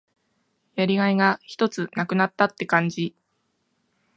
[0.73, 3.15] やりがいがひとつ無くなったって感じ。